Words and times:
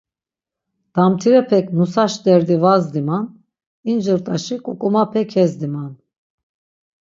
Damtirepek 0.95 1.65
nusaş 1.77 2.13
derdi 2.25 2.57
va 2.63 2.73
zdiman, 2.83 3.25
incirt̆aşi 3.91 4.55
ǩuǩumape 4.65 5.21
kezdiman. 5.31 5.91